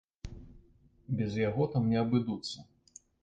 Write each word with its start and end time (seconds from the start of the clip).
Без 1.19 1.37
яго 1.49 1.67
там 1.75 1.83
не 1.93 1.99
абыдуцца. 2.07 2.57